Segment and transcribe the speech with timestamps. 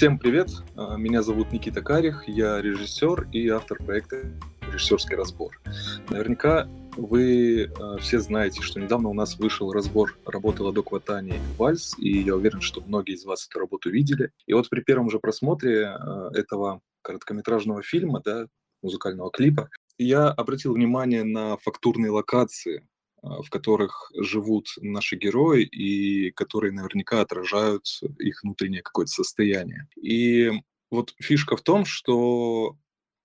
[0.00, 4.32] Всем привет, а, меня зовут Никита Карих, я режиссер и автор проекта
[4.72, 5.60] «Режиссерский разбор».
[6.08, 6.66] Наверняка
[6.96, 12.16] вы э, все знаете, что недавно у нас вышел разбор работы Ладо Кватани «Вальс», и
[12.22, 14.30] я уверен, что многие из вас эту работу видели.
[14.46, 18.46] И вот при первом же просмотре э, этого короткометражного фильма, да,
[18.82, 22.88] музыкального клипа, я обратил внимание на фактурные локации,
[23.22, 27.84] в которых живут наши герои и которые наверняка отражают
[28.18, 29.88] их внутреннее какое-то состояние.
[30.00, 30.50] И
[30.90, 32.76] вот фишка в том, что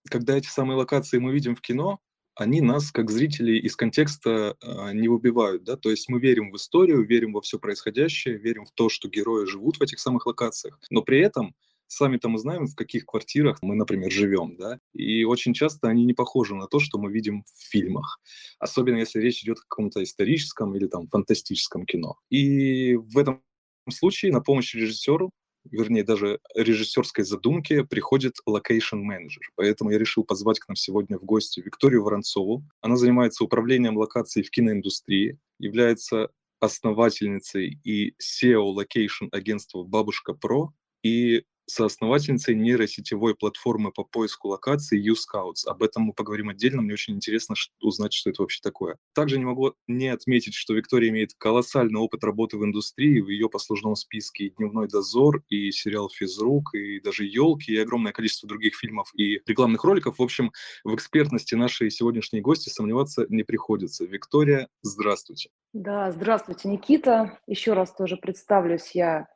[0.10, 2.00] когда эти самые локации мы видим в кино,
[2.36, 6.58] они нас, как зрителей, из контекста э, не выбивают, да, то есть мы верим в
[6.58, 10.78] историю, верим во все происходящее, верим в то, что герои живут в этих самых локациях,
[10.90, 11.56] но при этом
[11.88, 16.14] сами-то мы знаем, в каких квартирах мы, например, живем, да, и очень часто они не
[16.14, 18.20] похожи на то, что мы видим в фильмах,
[18.60, 22.18] особенно если речь идет о каком-то историческом или там фантастическом кино.
[22.30, 23.42] И в этом
[23.90, 25.32] случае на помощь режиссеру
[25.72, 29.44] вернее, даже режиссерской задумке приходит location менеджер.
[29.56, 32.64] Поэтому я решил позвать к нам сегодня в гости Викторию Воронцову.
[32.82, 41.44] Она занимается управлением локацией в киноиндустрии, является основательницей и CEO location агентства «Бабушка Pro» и
[41.68, 45.66] соосновательницей нейросетевой платформы по поиску локаций YouScouts.
[45.68, 48.98] Об этом мы поговорим отдельно, мне очень интересно узнать, что это вообще такое.
[49.14, 53.50] Также не могу не отметить, что Виктория имеет колоссальный опыт работы в индустрии, в ее
[53.50, 58.76] послужном списке и «Дневной дозор», и сериал «Физрук», и даже «Елки», и огромное количество других
[58.76, 60.20] фильмов и рекламных роликов.
[60.20, 60.52] В общем,
[60.84, 64.06] в экспертности нашей сегодняшней гости сомневаться не приходится.
[64.06, 65.50] Виктория, здравствуйте.
[65.74, 67.38] Да, здравствуйте, Никита.
[67.48, 69.28] Еще раз тоже представлюсь, я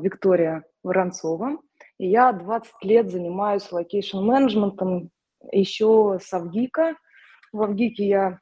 [0.00, 1.58] Виктория Воронцова.
[1.98, 5.10] И я 20 лет занимаюсь location -менеджментом
[5.50, 6.96] еще со ВГИКа.
[7.52, 8.38] Во ВГИКе я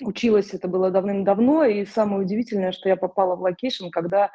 [0.00, 4.30] училась, это было давным-давно, и самое удивительное, что я попала в location, когда,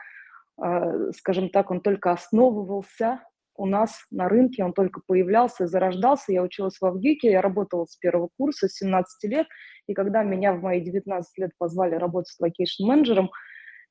[0.58, 3.22] а, скажем так, он только основывался
[3.56, 6.32] у нас на рынке, он только появлялся и зарождался.
[6.32, 9.48] Я училась во ВГИКе, я работала с первого курса, с 17 лет,
[9.88, 13.30] и когда меня в мои 19 лет позвали работать location -менеджером,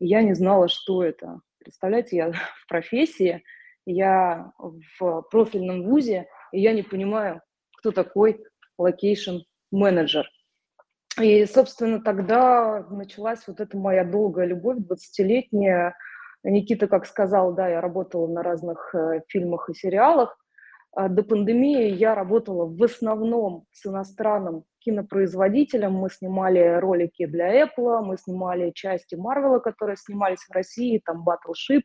[0.01, 1.41] я не знала, что это.
[1.59, 2.33] Представляете, я
[2.63, 3.43] в профессии,
[3.87, 7.43] я в профильном вузе, и я не понимаю,
[7.79, 8.45] кто такой
[8.77, 9.39] location
[9.71, 10.29] менеджер.
[11.21, 15.97] И, собственно, тогда началась вот эта моя долгая любовь, 20-летняя.
[16.45, 20.39] Никита, как сказал, да, я работала на разных э, фильмах и сериалах.
[20.93, 25.93] А до пандемии я работала в основном с иностранным кинопроизводителем.
[25.93, 31.83] Мы снимали ролики для Apple, мы снимали части Марвела, которые снимались в России, там Battleship,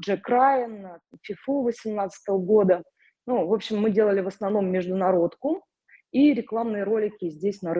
[0.00, 0.98] Джек Райан,
[1.28, 2.82] FIFA 18 года.
[3.26, 5.62] Ну, в общем, мы делали в основном международку
[6.12, 7.74] и рекламные ролики здесь на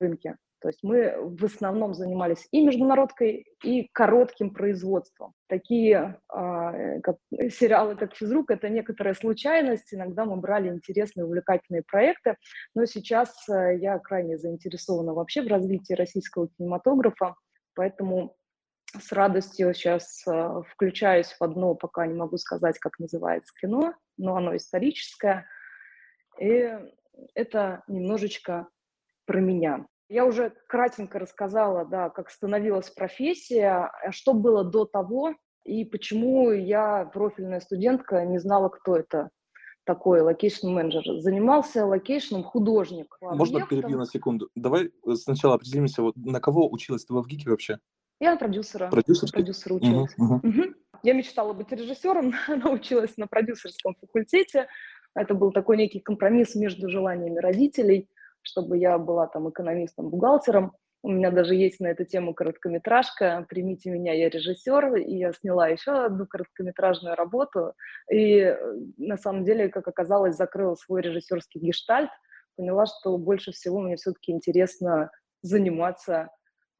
[0.00, 0.36] рынке.
[0.62, 5.34] То есть мы в основном занимались и международкой, и коротким производством.
[5.48, 7.16] Такие э, как,
[7.50, 9.92] сериалы, как «Физрук», это некоторая случайность.
[9.92, 12.36] Иногда мы брали интересные, увлекательные проекты.
[12.76, 17.34] Но сейчас э, я крайне заинтересована вообще в развитии российского кинематографа.
[17.74, 18.36] Поэтому
[18.96, 24.36] с радостью сейчас э, включаюсь в одно, пока не могу сказать, как называется кино, но
[24.36, 25.46] оно историческое.
[26.38, 26.72] И
[27.34, 28.68] это немножечко
[29.26, 29.86] про меня.
[30.12, 35.34] Я уже кратенько рассказала, да, как становилась профессия, а что было до того
[35.64, 39.30] и почему я, профильная студентка, не знала, кто это
[39.84, 41.18] такой location менеджер.
[41.20, 43.16] Занимался location -ом художник.
[43.22, 43.68] Можно объектом.
[43.68, 44.50] перебью на секунду?
[44.54, 47.78] Давай э, сначала определимся, вот на кого училась ты в ВГИКе вообще?
[48.20, 48.90] Я на продюсера.
[48.90, 49.30] Продюсер?
[49.32, 50.12] Продюсера училась.
[50.18, 50.46] Угу, угу.
[50.46, 50.74] Угу.
[51.04, 54.68] Я мечтала быть режиссером, она училась на продюсерском факультете.
[55.14, 58.10] Это был такой некий компромисс между желаниями родителей–
[58.42, 60.72] чтобы я была там экономистом, бухгалтером.
[61.04, 65.66] У меня даже есть на эту тему короткометражка «Примите меня, я режиссер», и я сняла
[65.66, 67.74] еще одну короткометражную работу,
[68.08, 68.56] и э,
[68.98, 72.10] на самом деле, как оказалось, закрыла свой режиссерский гештальт,
[72.56, 75.10] поняла, что больше всего мне все-таки интересно
[75.42, 76.30] заниматься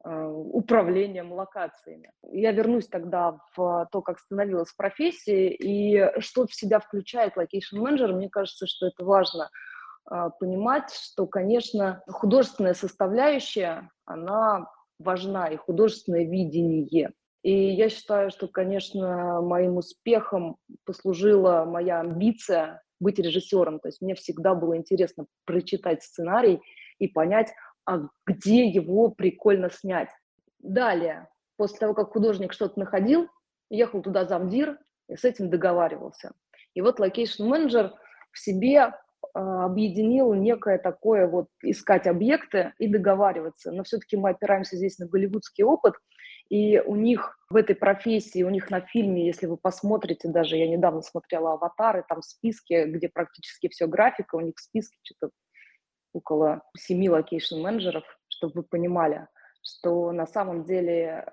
[0.05, 2.09] э, управлением локациями.
[2.31, 8.13] Я вернусь тогда в то, как становилась профессия, и что в себя включает location-менеджер.
[8.13, 9.49] Мне кажется, что это важно–
[10.39, 14.67] понимать, что, конечно, художественная составляющая, она
[14.99, 17.11] важна, и художественное видение.
[17.43, 23.79] И я считаю, что, конечно, моим успехом послужила моя амбиция быть режиссером.
[23.79, 26.61] То есть мне всегда было интересно прочитать сценарий
[26.99, 27.53] и понять,
[27.85, 30.09] а где его прикольно снять.
[30.59, 31.27] Далее,
[31.57, 33.27] после того, как художник что-то находил,
[33.69, 34.79] ехал туда замдир
[35.09, 36.31] и с этим договаривался.
[36.73, 37.93] И вот location менеджер
[38.31, 38.93] в себе
[39.33, 43.71] объединил некое такое вот искать объекты и договариваться.
[43.71, 45.95] Но все-таки мы опираемся здесь на голливудский опыт,
[46.49, 50.67] и у них в этой профессии, у них на фильме, если вы посмотрите, даже я
[50.67, 55.31] недавно смотрела «Аватары», там списки, где практически все графика, у них списки что-то
[56.13, 59.27] около семи location-менеджеров, чтобы вы понимали,
[59.63, 61.25] что на самом деле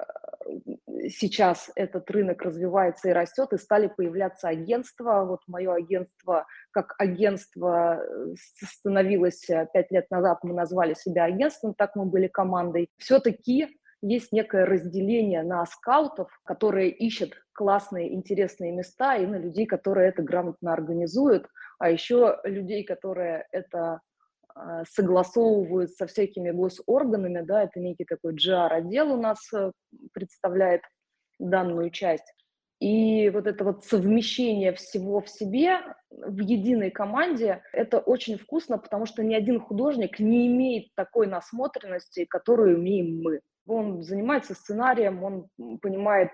[1.08, 5.24] сейчас этот рынок развивается и растет, и стали появляться агентства.
[5.24, 11.74] Вот мое агентство, как агентство э, становилось э, пять лет назад, мы назвали себя агентством,
[11.74, 12.88] так мы были командой.
[12.98, 13.68] Все-таки
[14.02, 20.22] есть некое разделение на скаутов, которые ищут классные, интересные места, и на людей, которые это
[20.22, 21.46] грамотно организуют,
[21.78, 24.00] а еще людей, которые это
[24.88, 29.72] согласовывают со всякими госорганами, да, это некий такой GR-отдел у нас э,
[30.12, 30.82] представляет
[31.38, 32.34] данную часть.
[32.80, 35.80] И вот это вот совмещение всего в себе
[36.10, 42.24] в единой команде, это очень вкусно, потому что ни один художник не имеет такой насмотренности,
[42.24, 43.40] которую имеем мы.
[43.70, 45.48] Он занимается сценарием, он
[45.80, 46.32] понимает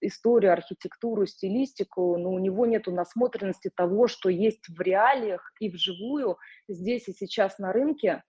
[0.00, 6.36] историю, архитектуру, стилистику, но у него нет насмотренности того, что есть в реалиях и вживую
[6.68, 8.24] здесь и сейчас на рынке.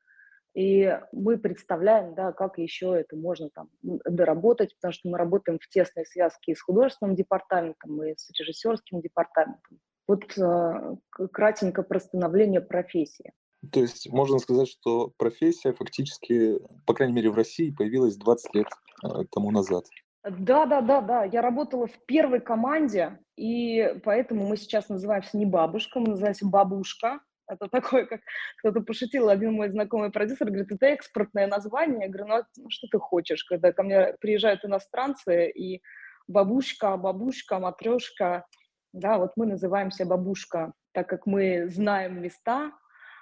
[0.54, 5.68] И мы представляем, да, как еще это можно там доработать, потому что мы работаем в
[5.68, 9.80] тесной связке и с художественным департаментом, и с режиссерским департаментом.
[10.08, 10.96] Вот э,
[11.34, 13.34] кратенько про становление профессии.
[13.72, 18.68] То есть можно сказать, что профессия фактически, по крайней мере в России, появилась 20 лет
[19.04, 19.86] э, тому назад.
[20.24, 21.24] Да, да, да, да.
[21.24, 27.20] Я работала в первой команде, и поэтому мы сейчас называемся не бабушка, мы называемся бабушка.
[27.48, 28.22] Это такое, как
[28.58, 32.08] кто-то пошутил, один мой знакомый продюсер говорит, это экспортное название.
[32.08, 35.84] Я говорю, ну, ну что ты хочешь, когда ко мне приезжают иностранцы, и
[36.28, 38.46] бабушка, бабушка, матрешка,
[38.94, 42.72] да, вот мы называемся бабушка, так как мы знаем места,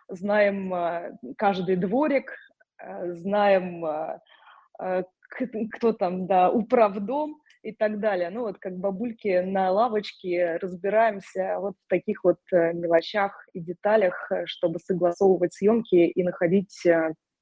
[0.09, 2.33] знаем э, каждый дворик,
[2.79, 5.03] э, знаем, э,
[5.71, 8.29] кто там, да, управдом и так далее.
[8.29, 14.79] Ну, вот как бабульки на лавочке разбираемся вот в таких вот мелочах и деталях, чтобы
[14.79, 16.85] согласовывать съемки и находить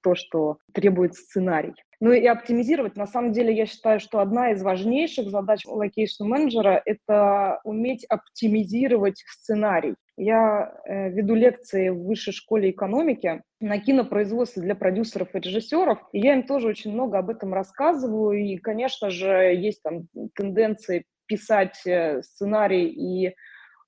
[0.04, 1.74] то, что требует сценарий.
[2.02, 6.82] Ну и оптимизировать, на самом деле, я считаю, что одна из важнейших задач location менеджера–
[6.86, 9.94] это уметь оптимизировать сценарий.
[10.24, 16.20] Я э, веду лекции в высшей школе экономики на кинопроизводстве для продюсеров и режиссеров, и
[16.20, 21.82] я им тоже очень много об этом рассказываю, и, конечно же, есть там тенденции писать
[21.88, 23.34] э, сценарий и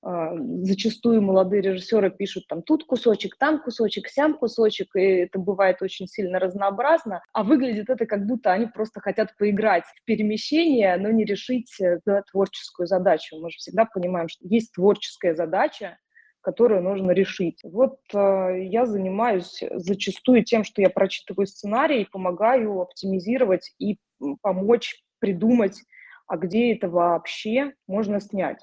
[0.02, 0.34] а,
[0.64, 6.08] зачастую молодые режиссеры пишут там тут кусочек, там кусочек, сям кусочек, и это бывает очень
[6.08, 11.26] сильно разнообразно, а выглядит это как будто они просто хотят поиграть в перемещение, но не
[11.26, 13.40] решить э, да, творческую задачу.
[13.40, 16.00] Мы же всегда понимаем, что есть творческая задача,
[16.44, 17.60] которую нужно решить.
[17.64, 23.98] Вот э, я занимаюсь зачастую тем, что я прочитываю сценарий, помогаю оптимизировать и
[24.42, 25.82] помочь придумать,
[26.28, 28.60] а где это вообще можно снять.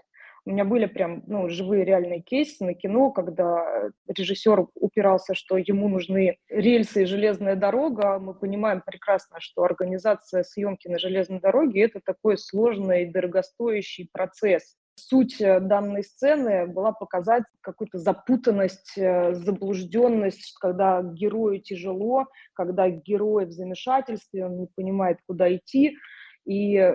[0.47, 5.89] У меня были прям ну, живые реальные кейсы на кино, когда режиссер упирался, что ему
[5.89, 8.19] нужны рельсы и железная дорога.
[8.19, 14.77] Мы понимаем прекрасно, что организация съемки на железной дороге– это такой сложный и дорогостоящий процесс.
[14.95, 23.47] Суть э, данной сцены была показать какую-то запутанность, э, заблужденность, когда герою тяжело, когда герой
[23.47, 25.97] в замешательстве, он не понимает, куда идти.
[26.47, 26.95] И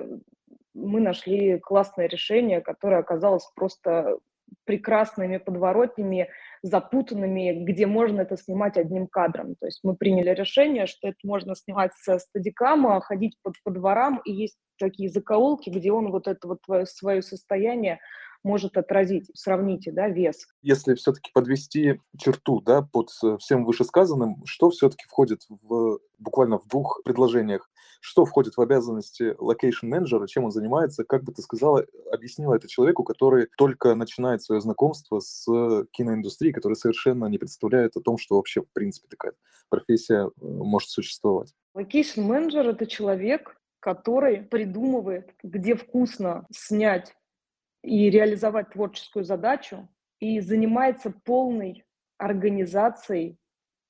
[0.74, 4.18] мы нашли классное решение, которое оказалось просто
[4.66, 6.30] прекрасными подворотнями,
[6.66, 9.56] запутанными, где можно это снимать одним кадром.
[9.56, 14.20] То есть мы приняли решение, что это можно снимать со стадикама, ходить по, по дворам,
[14.26, 18.00] и есть такие закоулки, где он вот это вот свое состояние
[18.44, 19.30] может отразить.
[19.36, 20.48] Сравните, да, вес.
[20.64, 26.68] Если все-таки подвести черту, да, под э, всем вышесказанным, что все-таки входит в буквально в
[26.68, 27.70] двух предложениях?
[28.02, 31.04] Что входит в обязанности location менеджера, чем он занимается?
[31.04, 35.46] Как бы ты сказала, объяснила это человеку, который только начинает свое знакомство с
[35.92, 39.34] киноиндустрией, который совершенно не представляет о том, что вообще в принципе такая
[39.70, 41.54] профессия э, может существовать.
[41.74, 47.16] Location менеджер это человек, который придумывает, где вкусно снять
[47.84, 49.88] и реализовать творческую задачу,
[50.20, 51.86] и занимается полной
[52.18, 53.38] организацией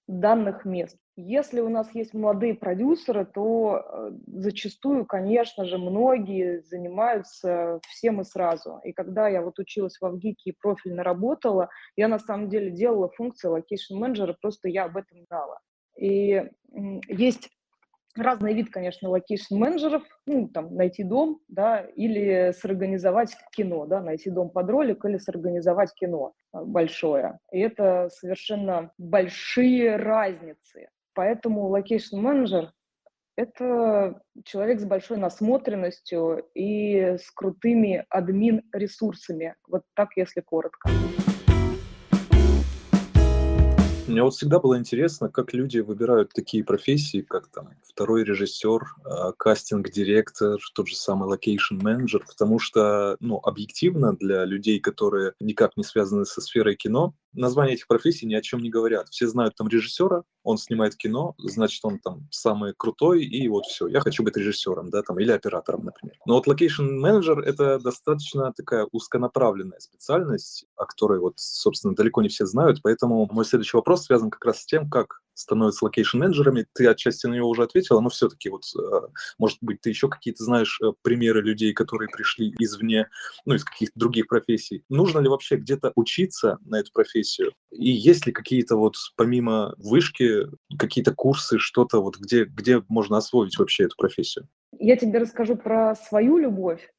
[0.08, 0.98] данных мест.
[1.18, 8.26] Если у нас есть молодые продюсеры, то э, зачастую, конечно же, многие занимаются всем и
[8.26, 8.82] сразу.
[8.84, 13.10] И когда я вот училась во ВГИКе и профильно работала, я на самом деле делала
[13.10, 15.60] функции location менеджера, просто я об этом знала.
[15.98, 16.44] И
[17.08, 17.50] есть
[18.18, 24.50] разный вид, конечно, location-менеджеров, ну, там, найти дом, да, или сорганизовать кино, да, найти дом
[24.50, 27.40] под ролик или сорганизовать кино а, большое.
[27.52, 30.90] И это совершенно большие разницы.
[31.16, 32.74] Поэтому location-менеджер–
[33.38, 39.56] это человек с большой насмотренностью и с крутыми админ-ресурсами.
[39.66, 40.90] Вот так, если коротко.
[44.08, 49.32] Мне вот всегда было интересно, как люди выбирают такие профессии, как там второй режиссер, а,
[49.32, 56.26] кастинг-директор, тот же самый location-менеджер, потому что, ну, объективно для людей, которые никак не связаны
[56.26, 59.10] со сферой кино, названия этих профессий ни о чем не говорят.
[59.10, 63.88] Все знают там режиссера, он снимает кино, значит, он там самый крутой, и вот все,
[63.88, 66.16] я хочу быть режиссером, да, там, или оператором, например.
[66.26, 72.30] Но вот location менеджер это достаточно такая узконаправленная специальность, о которой вот, собственно, далеко не
[72.30, 76.66] все знают, поэтому мой следующий вопрос связан как раз с тем, как становятся location-менеджерами.
[76.74, 80.44] Ты отчасти на него уже ответила, но все-таки вот, э, может быть, ты еще какие-то
[80.44, 83.10] знаешь э, примеры людей, которые пришли извне,
[83.46, 84.84] ну, из каких-то других профессий.
[84.90, 87.54] Нужно ли вообще где-то учиться на эту профессию?
[87.72, 93.58] И есть ли какие-то вот, помимо вышки, какие-то курсы, что-то вот, где, где можно освоить
[93.58, 94.48] вообще эту профессию?
[94.80, 96.90] Я тебе расскажу про свою любовь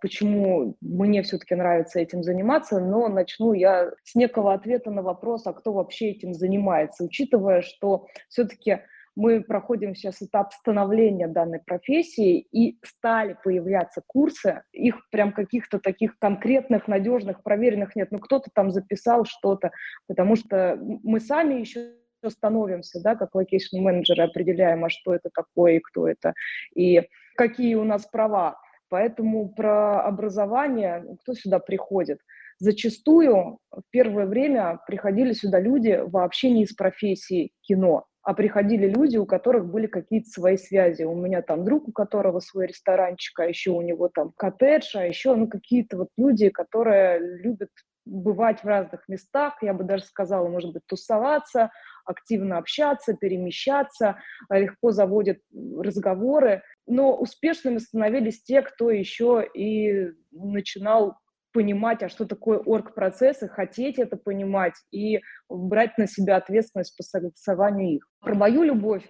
[0.00, 5.52] почему мне все-таки нравится этим заниматься, но начну я с некого ответа на вопрос, а
[5.52, 8.80] кто вообще этим занимается, учитывая, что все-таки
[9.14, 16.18] мы проходим сейчас этап становления данной профессии, и стали появляться курсы, их прям каких-то таких
[16.18, 18.08] конкретных, надежных, проверенных нет.
[18.10, 19.70] Ну, кто-то там записал что-то,
[20.06, 21.92] потому что мы сами еще
[22.26, 26.34] становимся, да, как location-менеджеры, определяем, а что это такое и кто это,
[26.74, 27.02] и
[27.36, 28.56] какие у нас права.
[28.92, 32.18] Поэтому про образование, кто сюда приходит?
[32.58, 39.16] Зачастую в первое время приходили сюда люди вообще не из профессии кино, а приходили люди,
[39.16, 41.04] у которых были какие-то свои связи.
[41.04, 45.06] У меня там друг, у которого свой ресторанчик, а еще у него там коттедж, а
[45.06, 47.70] еще ну, какие-то вот люди, которые любят
[48.04, 51.70] бывать в разных местах, я бы даже сказала, может быть, тусоваться,
[52.04, 54.16] активно общаться, перемещаться,
[54.50, 55.38] легко заводят
[55.78, 61.16] разговоры но успешными становились те, кто еще и начинал
[61.52, 67.96] понимать, а что такое орг-процессы, хотеть это понимать и брать на себя ответственность по согласованию
[67.96, 68.08] их.
[68.20, 69.04] Про мою любовь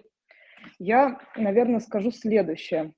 [0.77, 2.93] я, наверное, скажу следующее.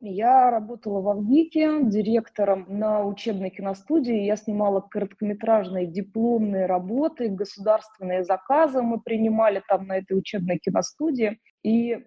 [0.00, 4.24] Я работала в Авгике директором на учебной киностудии.
[4.24, 11.40] Я снимала короткометражные дипломные работы, государственные заказы мы принимали там на этой учебной киностудии.
[11.64, 12.06] И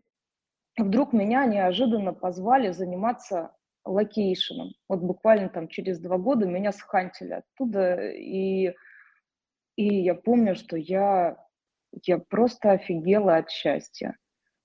[0.77, 3.51] вдруг меня неожиданно позвали заниматься
[3.83, 4.71] location ом.
[4.87, 8.73] Вот буквально там через два года меня схантили оттуда, и,
[9.75, 11.37] и я помню, что я,
[12.05, 14.15] я просто офигела от счастья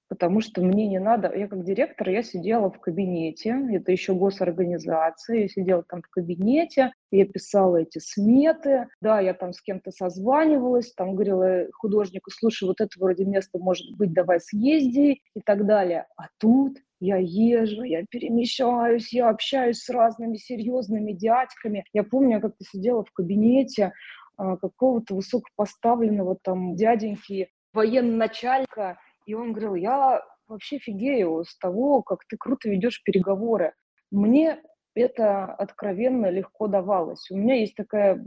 [0.08, 5.42] потому что мне не надо, я как директор, я сидела в кабинете, это еще госорганизация,
[5.42, 10.92] я сидела там в кабинете, я писала эти сметы, да, я там с кем-то созванивалась,
[10.92, 16.06] там говорила художнику, слушай, вот это вроде место может быть, давай съезди и так далее.
[16.16, 21.84] А тут я езжу, я перемещаюсь, я общаюсь с разными серьезными дядьками.
[21.92, 23.92] Я помню, я как-то сидела в кабинете
[24.36, 32.24] а, какого-то высокопоставленного там дяденьки, военно-начальника, и он говорил, я вообще фигею с того, как
[32.28, 33.74] ты круто ведешь переговоры.
[34.10, 34.62] Мне
[34.94, 37.30] это откровенно легко давалось.
[37.30, 38.24] У меня есть такая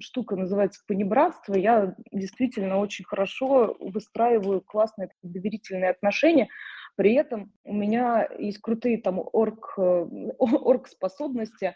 [0.00, 1.54] штука, называется понебратство.
[1.54, 6.48] Я действительно очень хорошо выстраиваю классные доверительные отношения.
[6.96, 9.82] При этом у меня есть крутые там орг, э,
[10.38, 11.74] орг способности,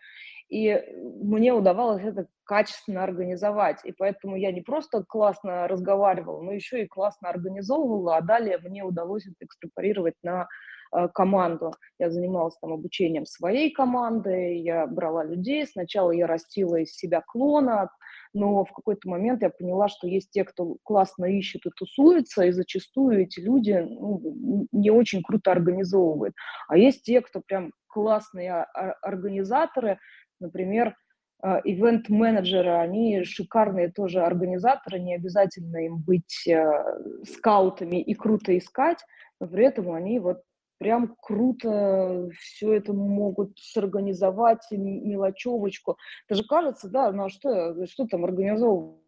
[0.50, 0.82] и
[1.22, 3.78] мне удавалось это качественно организовать.
[3.84, 8.82] И поэтому я не просто классно разговаривала, но еще и классно организовывала, а далее мне
[8.82, 10.48] удалось это экстраполировать на
[10.92, 11.72] э, команду.
[12.00, 15.64] Я занималась там обучением своей команды, я брала людей.
[15.68, 17.88] Сначала я растила из себя клона,
[18.32, 22.50] но в какой-то момент я поняла, что есть те, кто классно ищет и тусуется, и
[22.50, 26.34] зачастую эти люди ну, не очень круто организовывают.
[26.66, 28.64] А есть те, кто прям классные
[29.02, 29.98] организаторы,
[30.40, 30.96] Например,
[31.42, 38.98] а, ивент-менеджеры, они шикарные тоже организаторы, не обязательно им быть э, скаутами и круто искать,
[39.40, 40.42] но при этом они вот
[40.78, 45.96] прям круто все это могут сорганизовать, мелочевочку.
[46.26, 48.98] Это же кажется, да, ну а что, что там организовывать?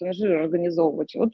[0.00, 1.14] Же организовывать.
[1.14, 1.32] Вот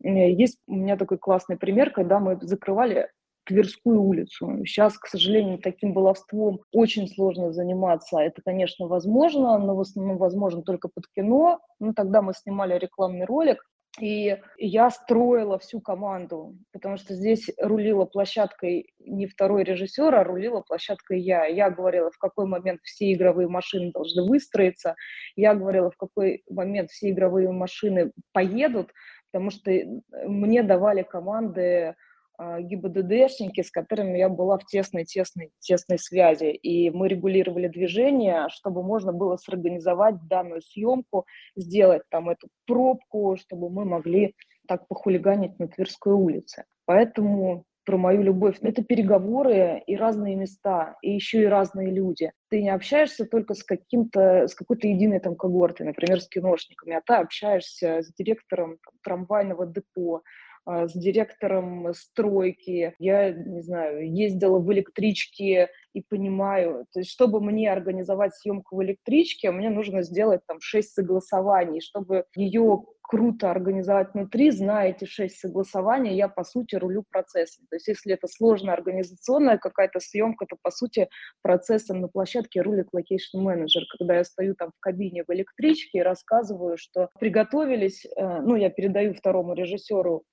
[0.00, 3.10] есть у меня такой классный пример, когда мы закрывали
[3.48, 4.62] Тверскую улицу.
[4.66, 8.18] Сейчас, к сожалению, таким баловством очень сложно заниматься.
[8.18, 11.58] Это, конечно, возможно, но в основном возможно только под кино.
[11.80, 13.64] Ну, тогда мы снимали рекламный ролик,
[14.00, 20.60] И я строила всю команду, потому что здесь рулила площадкой не второй режиссер, а рулила
[20.60, 21.46] площадкой я.
[21.46, 24.94] Я говорила, в какой момент все игровые машины должны выстроиться.
[25.36, 28.92] Я говорила, в какой момент все игровые машины поедут,
[29.32, 29.86] потому что э,
[30.26, 31.94] мне давали команды
[32.38, 36.50] ГИБДДшники, с которыми я была в тесной, тесной, тесной связи.
[36.50, 41.26] И мы регулировали движение, чтобы можно было сорганизовать данную съемку,
[41.56, 44.34] сделать там эту пробку, чтобы мы могли
[44.66, 46.64] так похулиганить на Тверской улице.
[46.84, 48.58] Поэтому про мою любовь.
[48.60, 52.32] Это переговоры и разные места, и еще и разные люди.
[52.50, 57.00] Ты не общаешься только с каким-то, с какой-то единой там когортой, например, с киношниками, а
[57.00, 60.20] ты общаешься с директором там, трамвайного депо, а,
[60.68, 67.72] с директором стройки, я, не знаю, ездила в электричке и понимаю, то есть чтобы мне
[67.72, 74.50] организовать съемку в электричке, мне нужно сделать там шесть согласований, чтобы ее круто организовать внутри,
[74.50, 77.66] зная эти шесть согласований, я, по сути, рулю процессом.
[77.70, 81.08] То есть если это сложная организационная какая-то съемка, то, по сути,
[81.40, 83.82] процессом на площадке рулит location менеджер.
[83.98, 88.68] Когда я стою там в кабине в электричке и рассказываю, что приготовились, э, ну, я
[88.68, 90.24] передаю второму режиссеру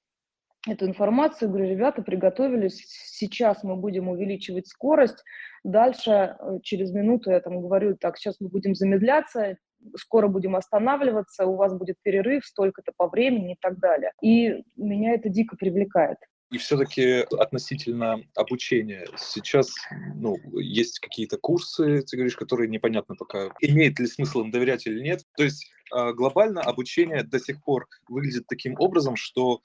[0.68, 5.24] эту информацию, говорю, ребята, приготовились, сейчас мы будем увеличивать скорость,
[5.64, 9.58] дальше э, через минуту я там говорю, так, сейчас мы будем замедляться,
[9.98, 14.12] скоро будем останавливаться, у вас будет перерыв столько-то по времени и так далее.
[14.22, 16.18] И меня это дико привлекает.
[16.52, 19.08] И все-таки относительно обучения.
[19.18, 19.74] Сейчас
[20.16, 25.02] ну, есть какие-то курсы, ты говоришь, которые непонятно пока, имеет ли смысл им доверять или
[25.02, 25.22] нет.
[25.36, 29.62] То есть а, глобально обучение до сих пор выглядит таким образом, что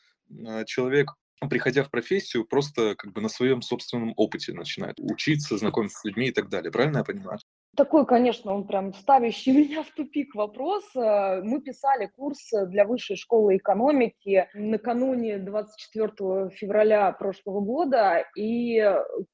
[0.67, 1.15] человек
[1.49, 6.27] приходя в профессию, просто как бы на своем собственном опыте начинает учиться, знакомиться с людьми
[6.27, 6.71] и так далее.
[6.71, 7.39] Правильно я понимаю?
[7.77, 10.85] Такой, конечно, он прям ставящий меня в тупик вопрос.
[10.95, 18.83] Э, мы писали курс для высшей школы экономики накануне 24 февраля прошлого года, и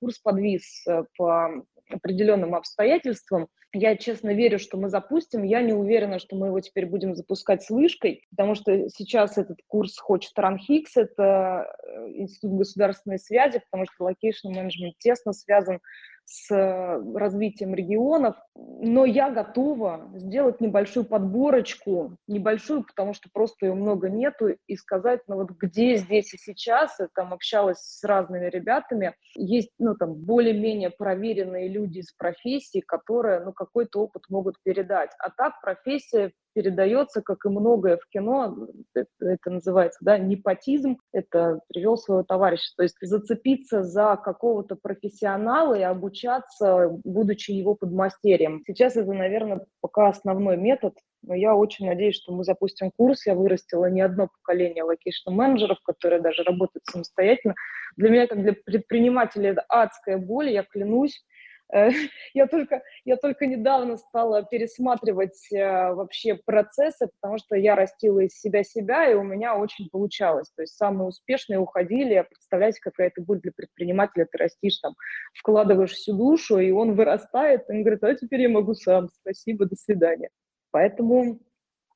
[0.00, 3.48] курс подвис э, по определенным обстоятельствам.
[3.72, 5.42] Я честно верю, что мы запустим.
[5.42, 9.58] Я не уверена, что мы его теперь будем запускать с вышкой, потому что сейчас этот
[9.66, 15.80] курс хочет РАНХиГС, это э, Институт государственной связи, потому что location менеджмент тесно связан
[16.26, 23.74] с э, развитием регионов, но я готова сделать небольшую подборочку, небольшую, потому что просто ее
[23.74, 28.46] много нету, и сказать, ну вот где здесь и сейчас, я там общалась с разными
[28.46, 35.10] ребятами, есть, ну там, более-менее проверенные люди из профессии, которые, ну, какой-то опыт могут передать.
[35.20, 38.56] А так профессия передается, как и многое в кино,
[38.94, 42.72] это, это называется, да, непотизм, это привел своего товарища.
[42.78, 48.62] То есть зацепиться за какого-то профессионала и обучаться, будучи его подмастерьем.
[48.66, 53.26] Сейчас это, наверное, пока основной метод, но я очень надеюсь, что мы запустим курс.
[53.26, 57.54] Я вырастила не одно поколение location-менеджеров, которые даже работают самостоятельно.
[57.98, 61.22] Для меня, как для предпринимателя, это адская боль, я клянусь.
[61.72, 61.88] Э,
[62.34, 68.38] я только, я только недавно стала пересматривать э, вообще процессы, потому что я растила из
[68.38, 70.50] себя себя, и у меня очень получалось.
[70.54, 74.94] То есть самые успешные уходили, представляете, какая это боль для предпринимателя, ты растишь там,
[75.34, 79.66] вкладываешь всю душу, и он вырастает, и он говорит, а теперь я могу сам, спасибо,
[79.66, 80.30] до свидания.
[80.70, 81.40] Поэтому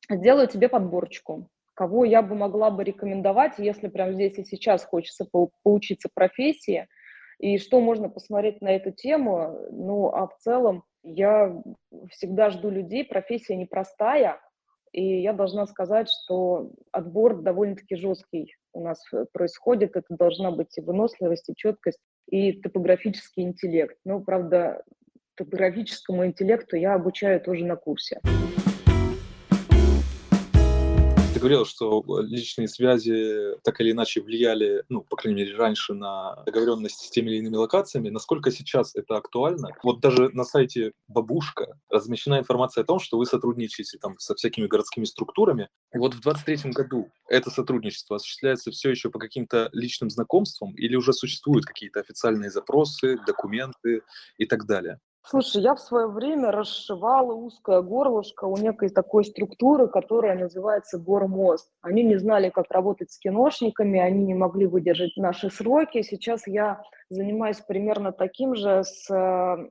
[0.09, 5.27] сделаю тебе подборочку кого я бы могла бы рекомендовать, если прямо здесь и сейчас хочется
[5.63, 6.87] поучиться профессии–
[7.41, 9.59] и что можно посмотреть на эту тему?
[9.71, 11.63] Ну, а в целом я
[12.11, 14.39] всегда жду людей, профессия непростая,
[14.93, 19.97] и я должна сказать, что отбор довольно-таки жесткий у нас э, происходит.
[19.97, 23.97] Это должна быть и выносливость, и четкость, и топографический интеллект.
[24.05, 24.83] Ну, правда,
[25.37, 28.21] топографическому интеллекту я обучаю тоже на курсе
[31.41, 37.07] говорил, что личные связи так или иначе влияли, ну, по крайней мере, раньше на договоренности
[37.07, 38.11] с теми или иными локациями.
[38.11, 39.71] Насколько сейчас это актуально?
[39.83, 44.67] Вот даже на сайте «Бабушка» размещена информация о том, что вы сотрудничаете там со всякими
[44.67, 45.69] городскими структурами.
[45.93, 50.95] И вот в 23 году это сотрудничество осуществляется все еще по каким-то личным знакомствам или
[50.95, 54.03] уже существуют какие-то официальные запросы, документы
[54.37, 54.99] и так далее?
[55.23, 61.71] Слушай, я в свое время расшивала узкое горлышко у некой такой структуры, которая называется Гормост.
[61.83, 66.03] Они не знали, как работать с киношниками, они не могли выдержать наши сроки.
[66.03, 69.69] Сейчас я занимаюсь примерно таким же с э,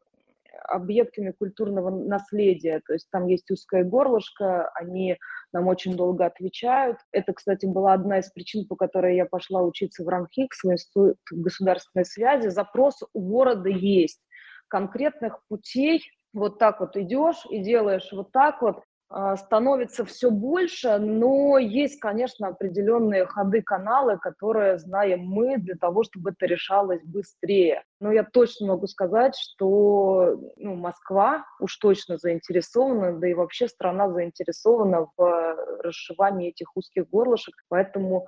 [0.65, 2.81] объектами культурного наследия.
[2.85, 5.17] То есть там есть узкое горлышко, они
[5.51, 6.99] нам очень долго отвечают.
[7.11, 11.17] Это, кстати, была одна из причин, по которой я пошла учиться в РАМХИКС, в Институт
[11.31, 12.49] государственной связи.
[12.49, 14.21] Запрос у города есть
[14.69, 16.03] конкретных путей,
[16.33, 21.99] вот так вот идешь и делаешь вот так вот, а, становится все больше, но есть,
[21.99, 27.81] конечно, определенные ходы, каналы, которые знаем мы для того, чтобы это решалось быстрее.
[27.99, 34.11] Но я точно могу сказать, что ну, Москва уж точно заинтересована, да и вообще страна
[34.11, 38.27] заинтересована в расшивании этих узких горлышек, поэтому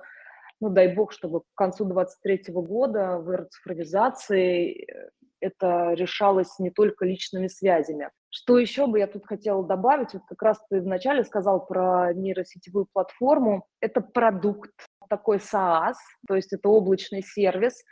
[0.60, 5.10] ну, дай бог, чтобы к концу 2023 года в цифровизации э,
[5.42, 8.10] это решалось не только личными связями.
[8.30, 10.14] Что еще бы я тут хотела добавить?
[10.14, 13.66] Вот как раз ты вначале сказал про нейросетевую платформу.
[13.80, 14.72] Это продукт,
[15.08, 17.84] такой SaaS, то есть это облачный сервис,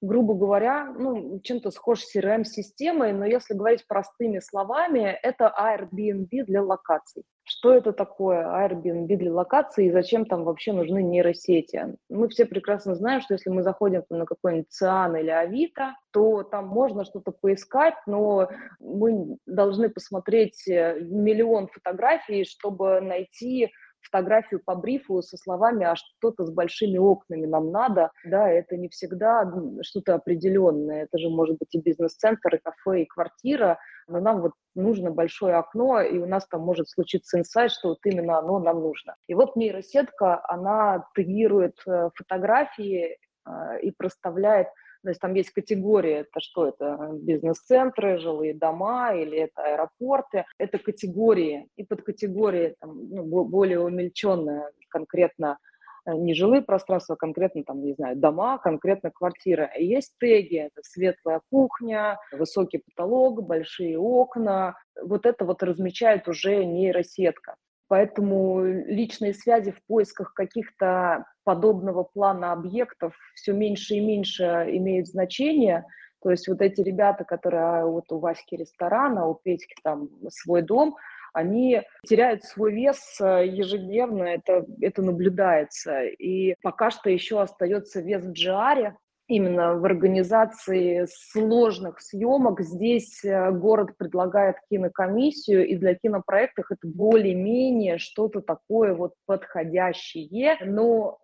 [0.00, 6.62] грубо говоря, ну, чем-то схож с CRM-системой, но если говорить простыми словами, это Airbnb для
[6.62, 7.24] локаций.
[7.50, 11.96] Что это такое Airbnb для локаций и зачем там вообще нужны нейросети?
[12.08, 16.68] Мы все прекрасно знаем, что если мы заходим на какой-нибудь Циан или Авито, то там
[16.68, 25.20] можно что-то поискать, но мы должны посмотреть э, миллион фотографий, чтобы найти фотографию по брифу
[25.20, 29.50] со словами, а что-то с большими окнами нам надо, да, это не всегда
[29.82, 33.78] что-то определенное, это же может быть и бизнес-центр, и кафе, и квартира,
[34.10, 37.98] но нам вот нужно большое окно, и у нас там может случиться инсайт, что вот
[38.04, 39.16] именно оно нам нужно.
[39.28, 44.68] И вот нейросетка, она тегирует э, фотографии э, и проставляет
[45.02, 50.44] то есть там есть категории, это что это, бизнес-центры, жилые дома или это аэропорты.
[50.58, 55.58] Это категории и подкатегории там, ну, более умельченные, конкретно
[56.06, 59.70] э, не жилые пространства, а конкретно там, не знаю, дома, конкретно квартиры.
[59.78, 64.76] И есть теги, это светлая кухня, высокий потолок, большие окна.
[65.02, 67.56] Вот это вот размечает уже нейросетка.
[67.88, 75.84] Поэтому личные связи в поисках каких-то подобного плана объектов все меньше и меньше имеют значение.
[76.22, 80.08] То есть вот эти ребята, которые а, вот у Васьки ресторан, а у Петьки там
[80.28, 80.96] свой дом,
[81.32, 86.04] они теряют свой вес э, ежедневно, это, это наблюдается.
[86.04, 88.96] И пока что еще остается вес в джиаре,
[89.30, 92.60] именно в организации сложных съемок.
[92.60, 100.58] Здесь э, город предлагает кинокомиссию, и для кинопроектов это более-менее что-то такое вот подходящее.
[100.64, 101.20] Но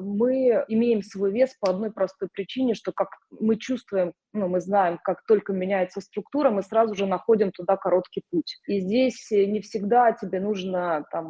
[0.00, 4.98] мы имеем свой вес по одной простой причине, что как мы чувствуем, ну, мы знаем,
[5.02, 8.60] как только меняется структура, мы сразу же находим туда короткий путь.
[8.66, 11.26] И здесь не всегда тебе нужно там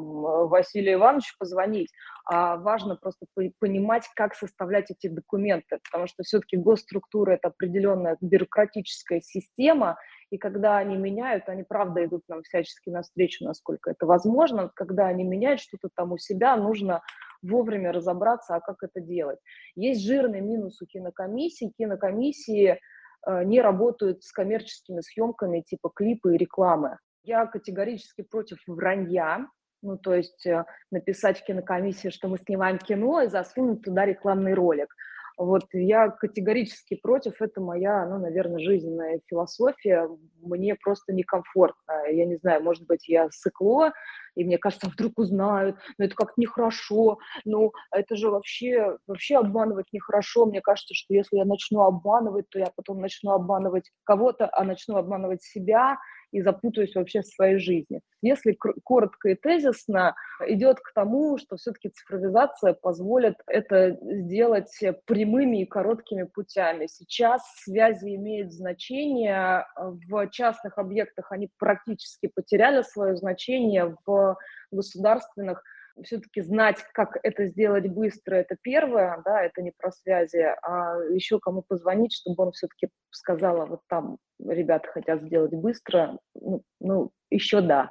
[0.48, 1.90] Василию Ивановичу позвонить,
[2.26, 3.26] а важно просто
[3.58, 9.96] понимать, как составлять эти документы, потому что все-таки госструктура– это определенная бюрократическая система,
[10.30, 14.70] и когда они меняют, они правда идут нам всячески навстречу, насколько это возможно.
[14.74, 17.02] Когда они меняют что-то там у себя, нужно
[17.42, 19.38] вовремя разобраться, а как это делать.
[19.74, 21.72] Есть жирный минус у кинокомиссии.
[21.76, 22.78] Кинокомиссии
[23.26, 26.98] э, не работают с коммерческими съемками типа клипы и рекламы.
[27.22, 29.46] Я категорически против вранья,
[29.82, 34.54] ну, то есть э, написать в кинокомиссии, что мы снимаем кино, и засунуть туда рекламный
[34.54, 34.94] ролик.
[35.40, 40.06] Вот я категорически против, это моя, ну, наверное, жизненная философия.
[40.42, 42.04] Мне просто некомфортно.
[42.10, 43.94] Я не знаю, может быть, я сыкло,
[44.34, 49.38] и мне кажется, а вдруг узнают, но это как-то нехорошо, ну, это же вообще, вообще
[49.38, 50.44] обманывать нехорошо.
[50.44, 54.96] Мне кажется, что если я начну обманывать, то я потом начну обманывать кого-то, а начну
[54.96, 55.96] обманывать себя,
[56.32, 58.00] и запутаюсь вообще в своей жизни.
[58.22, 60.14] Если коротко и тезисно,
[60.46, 64.72] идет к тому, что все-таки цифровизация позволит это сделать
[65.06, 66.86] прямыми и короткими путями.
[66.86, 74.36] Сейчас связи имеют значение, в частных объектах они практически потеряли свое значение, в
[74.70, 75.62] государственных
[76.04, 81.38] все-таки знать, как это сделать быстро, это первое, да, это не про связи, а еще
[81.38, 87.10] кому позвонить, чтобы он все-таки сказал, а вот там ребята хотят сделать быстро, ну, ну
[87.30, 87.90] еще да.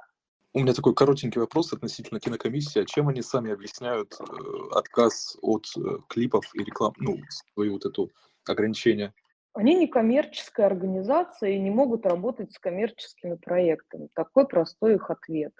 [0.54, 2.82] У меня такой коротенький вопрос относительно кинокомиссии.
[2.82, 4.24] А чем они сами объясняют э,
[4.72, 7.18] отказ от э, клипов и реклам, ну,
[7.54, 8.10] свою вот эту
[8.48, 9.14] ограничение?
[9.54, 14.10] Они не коммерческая организация и не могут работать с коммерческими проектами.
[14.14, 15.54] Такой простой их ответ.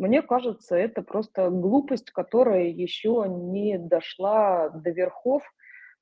[0.00, 5.42] Мне кажется, это просто глупость, которая еще не дошла до верхов,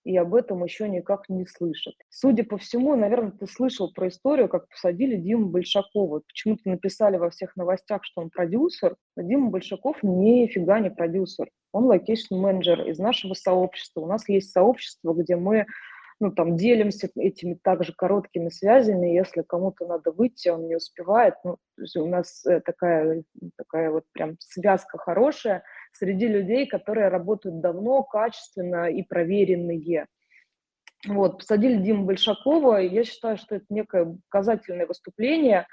[0.05, 1.97] и об этом еще никак не слышат.
[2.09, 6.21] Судя по всему, наверное, ты слышал про историю, как посадили Диму Большакова.
[6.21, 11.51] Почему-то написали во всех новостях, что он продюсер, а Дима Большаков нифига не продюсер.
[11.73, 14.03] Он location-менеджер из нашего сообщества.
[14.03, 15.67] У нас есть сообщество, где мы
[16.21, 21.59] ну, там, делимся этими также короткими связями, если кому-то надо выйти, он не успевает, ну,
[21.97, 23.23] у нас э, такая,
[23.57, 30.07] такая вот прям связка хорошая среди людей, которые работают давно, качественно и проверенные.
[31.07, 35.67] Вот, посадили Диму Большакова, я считаю, что это некое показательное выступление,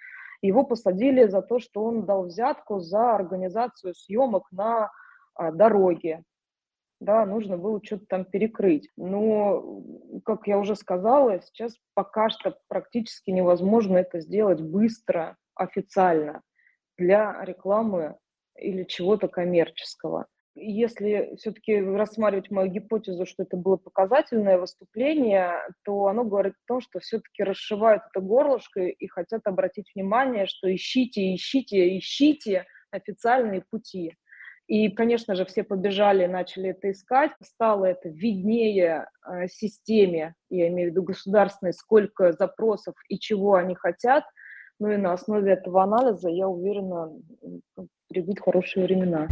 [0.44, 4.92] Его посадили за то, что он дал взятку за организацию съемок на
[5.34, 6.24] а, дороге.
[7.02, 8.90] Да, нужно было что-то там перекрыть.
[8.96, 9.84] Но,
[10.24, 16.42] как я уже сказала, сейчас пока что практически невозможно это сделать быстро, официально
[16.98, 18.18] для рекламы
[18.58, 20.28] или чего-то коммерческого.
[20.58, 25.52] Если все-таки рассматривать мою гипотезу, что это было показательное выступление,
[25.84, 30.74] то оно говорит о том, что все-таки расшивают это горлышко и хотят обратить внимание, что
[30.74, 34.16] ищите, ищите, ищите официальные пути.
[34.68, 37.32] И, конечно же, все побежали, начали это искать.
[37.42, 43.76] Стало это виднее э, системе, я имею в виду государственной, сколько запросов и чего они
[43.76, 44.24] хотят.
[44.80, 47.12] Ну и на основе этого анализа, я уверена,
[48.10, 49.28] придут хорошие времена.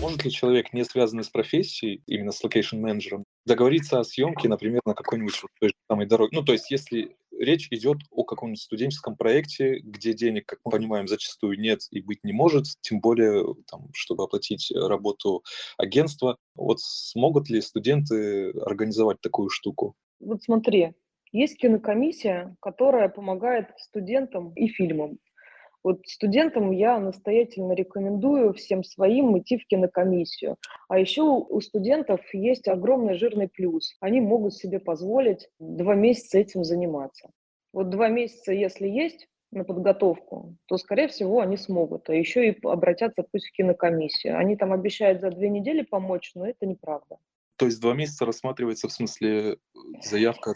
[0.00, 4.94] Может ли человек, не связанный с профессией, именно с location-менеджером, договориться о съемке, например, на
[4.94, 6.30] какой-нибудь той же самой дороге?
[6.32, 11.08] Ну, то есть, если речь идет о каком-нибудь студенческом проекте, где денег, как мы понимаем,
[11.08, 15.42] зачастую нет и быть не может, тем более, там, чтобы оплатить работу
[15.78, 16.38] агентства.
[16.54, 19.94] Вот смогут ли студенты организовать такую штуку?
[20.20, 20.94] Вот смотри,
[21.32, 25.18] есть кинокомиссия, которая помогает студентам и фильмам.
[25.84, 30.56] Вот студентам я настоятельно рекомендую всем своим идти в кинокомиссию.
[30.88, 33.94] А еще у студентов есть огромный жирный плюс.
[34.00, 37.30] Они могут себе позволить два месяца этим заниматься.
[37.74, 42.08] Вот два месяца, если есть на подготовку, то, скорее всего, они смогут.
[42.08, 44.38] А еще и обратятся пусть в кинокомиссию.
[44.38, 47.18] Они там обещают за две недели помочь, но это неправда.
[47.56, 49.58] То есть два месяца рассматривается в смысле
[50.02, 50.54] заявка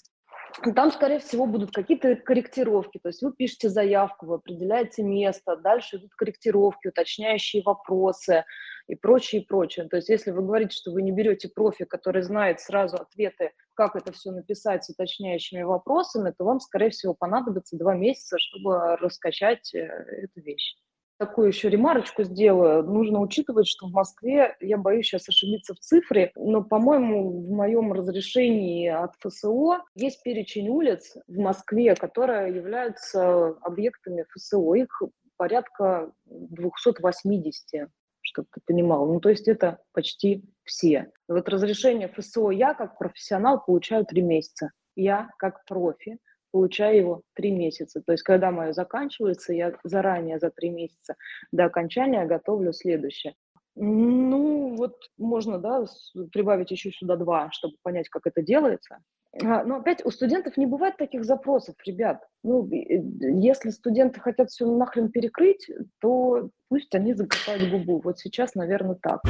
[0.74, 2.98] там, скорее всего, будут какие-то корректировки.
[2.98, 8.44] То есть вы пишете заявку, вы определяете место, дальше идут корректировки, уточняющие вопросы
[8.88, 9.88] и прочее, и прочее.
[9.88, 13.94] То есть если вы говорите, что вы не берете профи, который знает сразу ответы, как
[13.96, 19.72] это все написать с уточняющими вопросами, то вам, скорее всего, понадобится два месяца, чтобы раскачать
[19.74, 20.76] э, эту вещь
[21.18, 22.82] такую еще ремарочку сделаю.
[22.84, 27.92] Нужно учитывать, что в Москве, я боюсь сейчас ошибиться в цифре, но, по-моему, в моем
[27.92, 34.74] разрешении от ФСО есть перечень улиц в Москве, которые являются объектами ФСО.
[34.74, 35.02] Их
[35.36, 37.88] порядка 280
[38.20, 39.06] чтобы ты понимал.
[39.06, 41.10] Ну, то есть это почти все.
[41.28, 44.70] Вот разрешение ФСО я как профессионал получаю три месяца.
[44.96, 46.18] Я как профи
[46.50, 48.00] получаю его три месяца.
[48.00, 51.16] То есть, когда мое заканчивается, я заранее за три месяца
[51.52, 53.34] до окончания готовлю следующее.
[53.74, 55.84] Ну, вот можно, да,
[56.32, 58.98] прибавить еще сюда два, чтобы понять, как это делается.
[59.42, 62.26] А, но опять у студентов не бывает таких запросов, ребят.
[62.42, 68.00] Ну, если студенты хотят все нахрен перекрыть, то пусть они закопают губу.
[68.02, 69.20] Вот сейчас, наверное, так.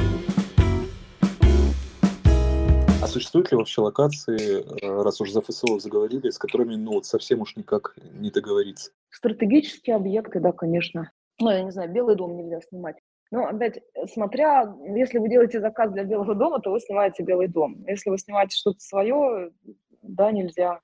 [3.09, 7.41] Существуют ли вообще локации, э, раз уж за ФСО заговорили, с которыми ну вот совсем
[7.41, 8.91] уж никак не договориться?
[9.09, 11.11] Стратегические объекты, да, конечно.
[11.39, 12.97] Ну, я не знаю, Белый дом нельзя снимать.
[13.31, 13.81] Но опять,
[14.13, 17.83] смотря, если вы делаете заказ для Белого дома, то вы снимаете Белый дом.
[17.87, 19.51] Если вы снимаете что-то свое,
[20.03, 20.79] да, нельзя.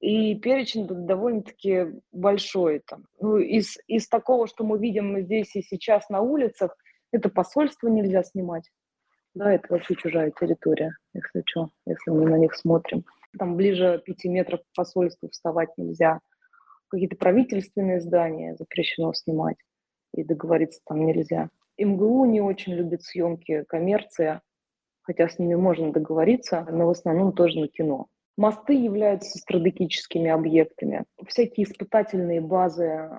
[0.00, 2.80] И перечень довольно-таки большой.
[2.80, 3.06] Там.
[3.18, 6.76] Ну, из, из такого, что мы видим здесь и сейчас на улицах,
[7.12, 8.70] это посольство нельзя снимать.
[9.36, 13.04] Да, это вообще чужая территория, если что, если мы на них смотрим.
[13.38, 16.20] Там ближе пяти метров к посольству вставать нельзя.
[16.88, 19.58] Какие-то правительственные здания запрещено снимать,
[20.14, 21.50] и договориться там нельзя.
[21.76, 24.40] МГУ не очень любит съемки, коммерция,
[25.02, 28.06] хотя с ними можно договориться, но в основном тоже на кино.
[28.38, 31.04] Мосты являются стратегическими объектами.
[31.26, 33.10] Всякие испытательные базы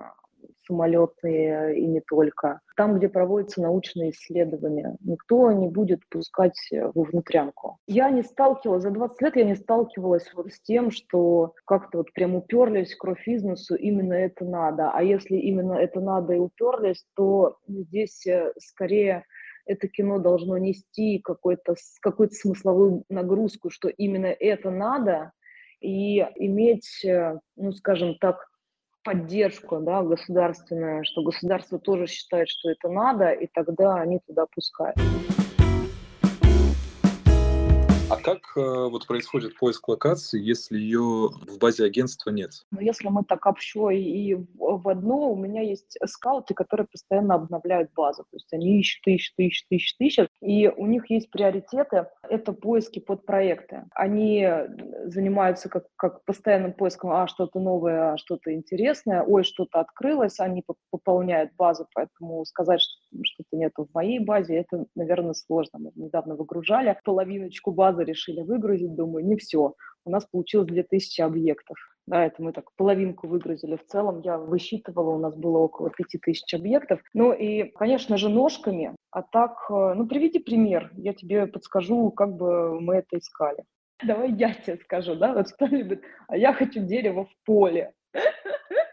[0.68, 2.60] самолетные и не только.
[2.76, 7.78] Там, где проводятся научные исследования, никто не будет пускать во внутрянку.
[7.86, 12.12] Я не сталкивалась, за 20 лет я не сталкивалась вот с тем, что как-то вот
[12.12, 13.38] прям уперлись кровь из
[13.78, 14.90] именно это надо.
[14.90, 19.24] А если именно это надо и уперлись, то здесь э, скорее
[19.66, 21.74] это кино должно нести какую-то
[22.32, 25.32] смысловую нагрузку, что именно это надо,
[25.80, 28.47] и иметь, э, ну, скажем так,
[29.08, 34.98] поддержку да, государственную, что государство тоже считает, что это надо, и тогда они туда пускают.
[38.10, 42.50] А как э, вот происходит поиск локации, если ее в базе агентства нет?
[42.70, 47.90] Ну, если мы так общо и в одно, у меня есть скауты, которые постоянно обновляют
[47.94, 48.24] базу.
[48.24, 50.27] То есть они ищут, ищут, ищут, ищут, ищут.
[50.40, 52.06] И у них есть приоритеты.
[52.22, 53.84] Это поиски под проекты.
[53.92, 54.48] Они
[55.04, 60.64] занимаются как, как постоянным поиском, а что-то новое, а что-то интересное, ой, что-то открылось, они
[60.90, 65.78] пополняют базу, поэтому сказать, что что-то нету в моей базе, это, наверное, сложно.
[65.80, 69.74] Мы недавно выгружали половиночку базы, решили выгрузить, думаю, не все.
[70.04, 71.76] У нас получилось 2000 объектов.
[72.08, 73.76] Да, это мы так половинку выгрузили.
[73.76, 77.00] В целом я высчитывала, у нас было около 5000 объектов.
[77.12, 78.96] Ну и, конечно же, ножками.
[79.10, 83.62] А так, э, ну приведи пример, я тебе подскажу, как бы мы это искали.
[84.02, 86.00] Давай я тебе скажу, да, вот что-нибудь.
[86.28, 87.92] А я хочу дерево в поле.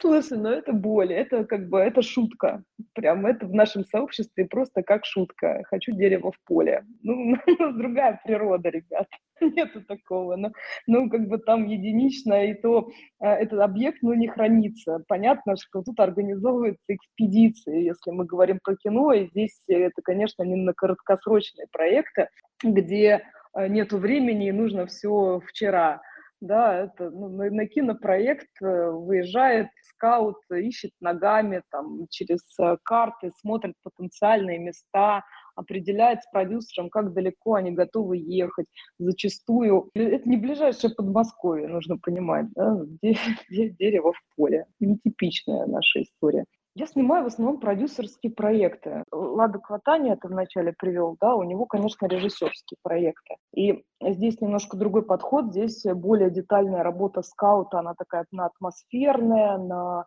[0.00, 2.62] Слушай, ну это боль, это как бы, это шутка.
[2.94, 5.62] Прям это в нашем сообществе просто как шутка.
[5.68, 6.84] Хочу дерево в поле.
[7.02, 9.06] Ну, у нас другая природа, ребят.
[9.40, 10.36] Нету такого.
[10.36, 10.52] Но,
[10.86, 15.04] ну, как бы там единично, и то э, этот объект, ну, не хранится.
[15.08, 20.56] Понятно, что тут организовываются экспедиции, если мы говорим про кино, и здесь это, конечно, не
[20.56, 22.28] на короткосрочные проекты,
[22.62, 23.22] где
[23.54, 26.00] э, нету времени, и нужно все вчера
[26.40, 33.30] да, это ну, на, на кинопроект э, выезжает скаут, ищет ногами там через э, карты,
[33.40, 35.24] смотрит потенциальные места,
[35.56, 38.66] определяет с продюсером, как далеко они готовы ехать.
[38.98, 42.80] Зачастую это не ближайшее Подмосковье, нужно понимать, да,
[43.50, 44.66] дерево в поле.
[44.78, 46.44] Нетипичная наша история.
[46.78, 49.02] Я снимаю в основном продюсерские проекты.
[49.10, 53.34] Лада Кватани это вначале привел, да, у него, конечно, режиссерские проекты.
[53.52, 60.04] И здесь немножко другой подход, здесь более детальная работа скаута, она такая на атмосферная, на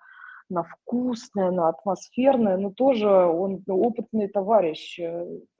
[0.49, 4.99] на вкусное, на атмосферное, но тоже он опытный товарищ.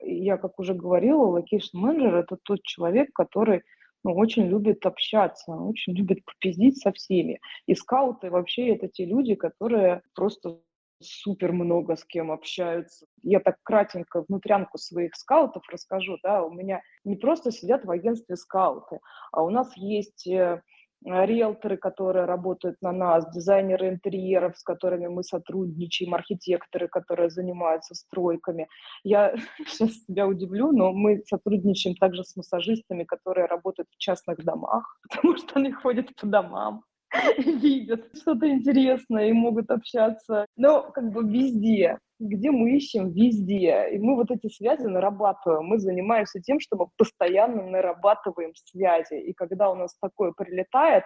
[0.00, 3.62] Я, как уже говорила, location менеджер это тот человек, который
[4.04, 7.40] ну, очень любит общаться, очень любит попиздить со всеми.
[7.66, 10.58] И скауты вообще это те люди, которые просто
[11.02, 13.06] супер много с кем общаются.
[13.22, 18.36] Я так кратенько внутрянку своих скаутов расскажу, да, у меня не просто сидят в агентстве
[18.36, 19.00] скауты,
[19.32, 20.62] а у нас есть э,
[21.04, 28.68] риэлторы, которые работают на нас, дизайнеры интерьеров, с которыми мы сотрудничаем, архитекторы, которые занимаются стройками.
[29.02, 29.34] Я
[29.66, 35.36] сейчас тебя удивлю, но мы сотрудничаем также с массажистами, которые работают в частных домах, потому
[35.36, 36.84] что они ходят по домам.
[37.38, 40.46] видят что-то интересное и могут общаться.
[40.56, 43.90] Но как бы везде, где мы ищем, везде.
[43.92, 45.66] И мы вот эти связи нарабатываем.
[45.66, 49.20] Мы занимаемся тем, что мы постоянно нарабатываем связи.
[49.20, 51.04] И когда у нас такое прилетает,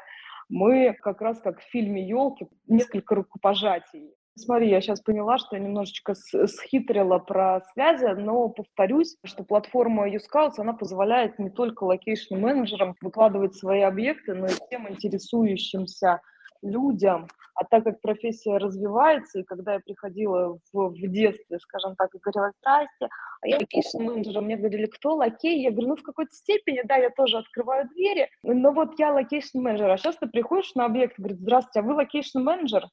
[0.48, 5.62] мы как раз как в фильме «Елки» несколько рукопожатий Смотри, я сейчас поняла, что я
[5.62, 13.54] немножечко схитрила про связи, но повторюсь, что платформа YouScouts, она позволяет не только location-менеджерам выкладывать
[13.54, 16.20] свои объекты, но и тем интересующимся
[16.60, 17.28] людям.
[17.54, 22.18] А так как профессия развивается, и когда я приходила в, в детстве, скажем так, и
[22.18, 23.08] говорила, здрасте,
[23.40, 25.62] а я location-менеджер, мне говорили, кто лакей?
[25.62, 29.90] Я говорю, ну, в какой-то степени, да, я тоже открываю двери, но вот я location-менеджер.
[29.90, 32.84] А сейчас ты приходишь на объект, говорит, здравствуйте, а вы location-менеджер?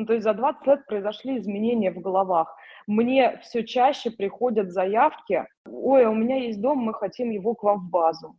[0.00, 2.56] Ну, то есть за 20 лет произошли изменения в головах.
[2.86, 7.80] Мне все чаще приходят заявки, ой, у меня есть дом, мы хотим его к вам
[7.80, 8.34] в базу.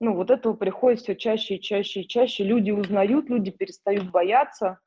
[0.00, 2.42] Ну, вот этого приходит все чаще и чаще и чаще.
[2.42, 4.78] Люди узнают, люди перестают бояться,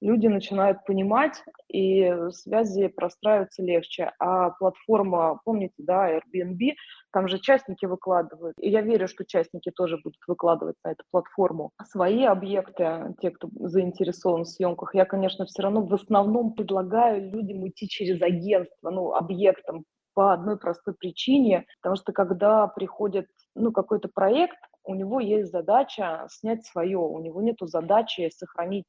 [0.00, 4.12] люди начинают понимать, и связи простраиваются легче.
[4.18, 6.74] А платформа, помните, да, Airbnb,
[7.12, 8.56] там же частники выкладывают.
[8.58, 13.48] И я верю, что частники тоже будут выкладывать на эту платформу свои объекты, те, кто
[13.54, 14.94] заинтересован в съемках.
[14.94, 19.84] Я, конечно, все равно в основном предлагаю людям идти через агентство, ну, объектом
[20.14, 26.26] по одной простой причине, потому что когда приходит ну, какой-то проект, у него есть задача
[26.30, 28.86] снять свое, у него нет задачи сохранить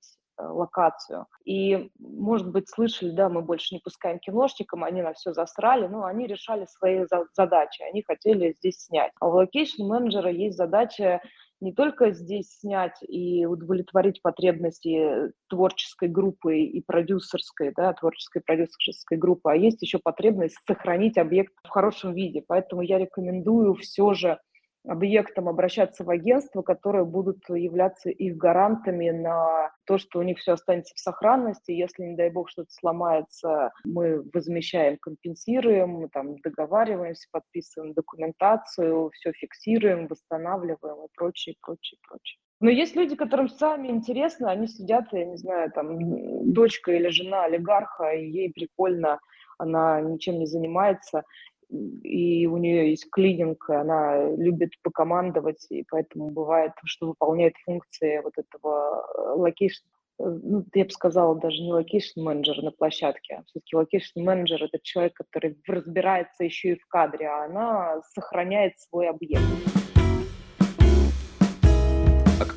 [0.49, 1.25] локацию.
[1.45, 6.05] И, может быть, слышали, да, мы больше не пускаем киношникам, они на все засрали, но
[6.05, 9.11] они решали свои за- задачи, они хотели здесь снять.
[9.19, 11.21] А у location менеджера есть задача
[11.61, 19.51] не только здесь снять и удовлетворить потребности творческой группы и продюсерской, да, творческой продюсерской группы,
[19.51, 22.43] а есть еще потребность сохранить объект в хорошем виде.
[22.45, 24.39] Поэтому я рекомендую все же
[24.87, 30.53] объектам обращаться в агентство, которые будут являться их гарантами на то, что у них все
[30.53, 31.71] останется в сохранности.
[31.71, 39.31] Если, не дай бог, что-то сломается, мы возмещаем, компенсируем, мы там договариваемся, подписываем документацию, все
[39.33, 42.39] фиксируем, восстанавливаем и прочее, прочее, прочее.
[42.59, 47.45] Но есть люди, которым сами интересно, они сидят, я не знаю, там, дочка или жена
[47.45, 49.19] олигарха, и ей прикольно,
[49.57, 51.23] она ничем не занимается,
[51.71, 58.33] и у нее есть клининг, она любит покомандовать, и поэтому бывает, что выполняет функции вот
[58.37, 59.83] этого location,
[60.19, 64.63] э, ну, я бы сказала, даже не location менеджер на площадке, а все-таки location менеджер
[64.63, 69.80] это человек, который разбирается еще и в кадре, а она сохраняет свой объект.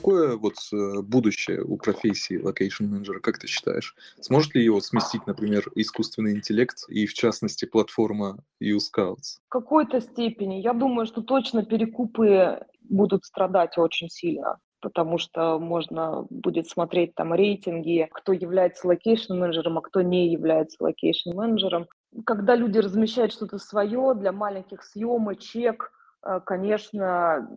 [0.04, 3.96] Какое вот э, будущее у профессии location менеджера, как ты считаешь?
[4.20, 9.38] Сможет ли его сместить, например, искусственный интеллект и, в частности, платформа YouScouts?
[9.46, 10.60] В какой-то степени.
[10.60, 17.32] Я думаю, что точно перекупы будут страдать очень сильно потому что можно будет смотреть там
[17.32, 21.86] рейтинги, кто является location-менеджером, а кто не является location-менеджером.
[22.26, 25.90] Когда люди размещают что-то свое для маленьких съемочек,
[26.46, 27.48] конечно,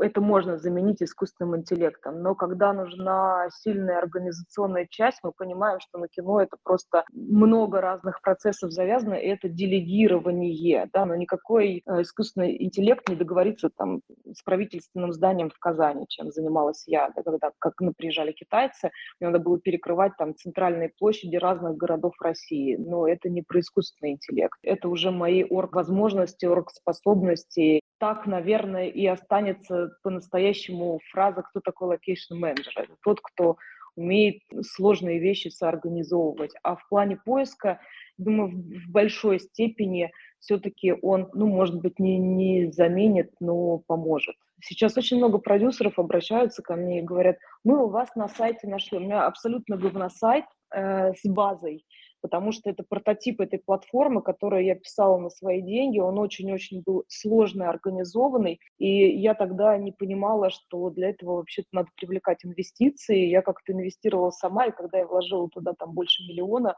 [0.00, 2.22] это можно заменить искусственным интеллектом.
[2.22, 8.20] Но когда нужна сильная организационная часть, мы понимаем, что на кино это просто много разных
[8.20, 14.00] процессов завязано, и это делегирование, да, но никакой э, искусственный интеллект не договорится там
[14.32, 19.30] с правительственным зданием в Казани, чем занималась я, да, когда как мы приезжали китайцы, мне
[19.30, 24.58] надо было перекрывать там центральные площади разных городов России, но это не про искусственный интеллект,
[24.62, 27.77] это уже мои орг-возможности, орг-способности.
[27.98, 33.56] Так, наверное, и останется по-настоящему фраза «кто такой location менеджер?» Это тот, кто
[33.96, 36.52] умеет сложные вещи соорганизовывать.
[36.62, 37.80] А в плане поиска,
[38.16, 44.36] думаю, в большой степени все-таки он, ну, может быть, не, не заменит, но поможет.
[44.62, 48.98] Сейчас очень много продюсеров обращаются ко мне и говорят, мы у вас на сайте нашли,
[48.98, 51.84] у меня абсолютно говносайт э, с базой,
[52.20, 57.04] потому что это прототип этой платформы, которую я писала на свои деньги, он очень-очень был
[57.08, 63.42] сложный, организованный, и я тогда не понимала, что для этого вообще-то надо привлекать инвестиции, я
[63.42, 66.74] как-то инвестировала сама, и когда я вложила туда там больше миллиона,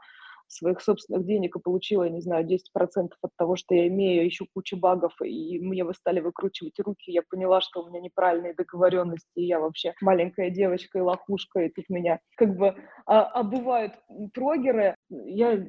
[0.51, 4.45] своих собственных денег и получила, я не знаю, 10% от того, что я имею, еще
[4.53, 9.29] кучу багов, и мне вы стали выкручивать руки, я поняла, что у меня неправильные договоренности,
[9.35, 12.75] и я вообще маленькая девочка и лохушка, и тут меня как бы
[13.05, 13.93] а, обувают
[14.33, 14.95] трогеры.
[15.11, 15.63] Я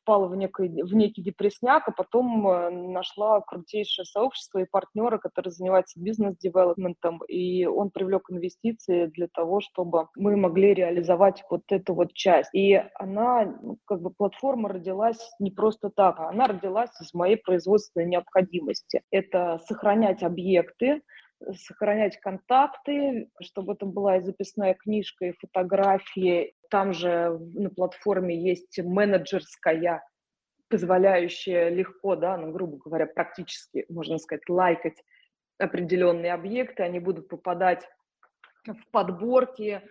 [0.00, 5.50] впала в, некий, в некий депрессняк, а потом э, нашла крутейшее сообщество и партнера, который
[5.50, 12.12] занимается бизнес-девелопментом, и он привлек инвестиции для того, чтобы мы могли реализовать вот эту вот
[12.14, 12.50] часть.
[12.54, 17.36] И она ну, как бы платформа родилась не просто так, а она родилась из моей
[17.36, 19.02] производственной необходимости.
[19.10, 21.02] Это сохранять объекты,
[21.54, 26.54] сохранять контакты, чтобы это была и записная книжка, и фотографии.
[26.70, 30.02] Там же на платформе есть менеджерская,
[30.68, 35.02] позволяющая легко, да, ну, грубо говоря, практически, можно сказать, лайкать
[35.58, 36.82] определенные объекты.
[36.82, 37.86] Они будут попадать
[38.66, 39.82] в подборки,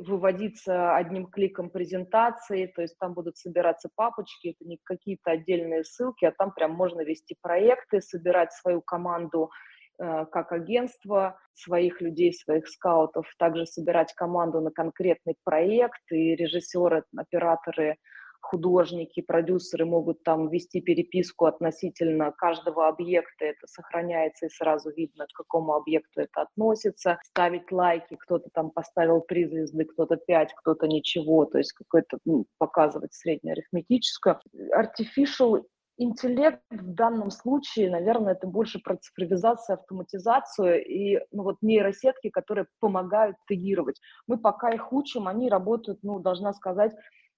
[0.00, 6.24] выводиться одним кликом презентации, то есть там будут собираться папочки, это не какие-то отдельные ссылки,
[6.24, 9.50] а там прям можно вести проекты, собирать свою команду
[9.98, 17.96] как агентство, своих людей, своих скаутов, также собирать команду на конкретный проект, и режиссеры, операторы
[18.40, 25.36] художники, продюсеры могут там вести переписку относительно каждого объекта, это сохраняется и сразу видно, к
[25.36, 31.44] какому объекту это относится, ставить лайки, кто-то там поставил три звезды, кто-то пять, кто-то ничего,
[31.44, 34.40] то есть какой-то ну, показывать среднеарифметическое.
[34.74, 35.64] Artificial
[35.98, 42.66] интеллект в данном случае, наверное, это больше про цифровизацию, автоматизацию и ну, вот нейросетки, которые
[42.80, 44.00] помогают тегировать.
[44.26, 46.92] Мы пока их учим, они работают, ну, должна сказать,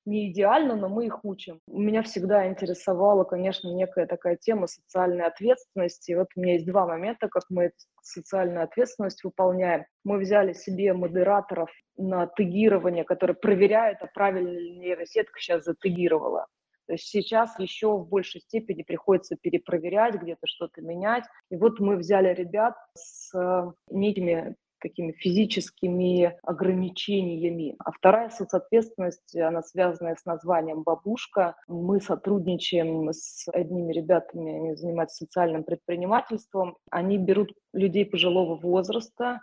[0.07, 1.61] не идеально, но мы их учим.
[1.67, 6.13] Меня всегда интересовала, конечно, некая такая тема социальной ответственности.
[6.13, 9.85] И вот у меня есть два момента, как мы эту социальную ответственность выполняем.
[10.05, 16.47] Мы взяли себе модераторов на тегирование, которые проверяют, а правильно ли нейросетка сейчас затегировала.
[16.91, 21.23] То есть сейчас еще в большей степени приходится перепроверять, где-то что-то менять.
[21.49, 27.77] И вот мы взяли ребят с э, некими такими физическими ограничениями.
[27.79, 31.55] А вторая соцответственность, она связана с названием «Бабушка».
[31.69, 36.77] Мы сотрудничаем с одними ребятами, они занимаются социальным предпринимательством.
[36.91, 39.39] Они берут людей пожилого возраста,